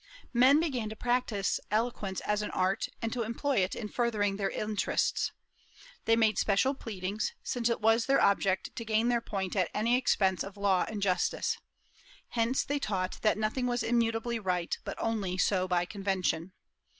[0.33, 4.49] Men began to practise eloquence as an art, and to employ it in furthering their
[4.49, 5.31] interests.
[6.05, 9.95] They made special pleadings, since it was their object to gain their point at any
[9.95, 11.59] expense of law and justice.
[12.29, 16.53] Hence they taught that nothing was immutably right, but only so by convention.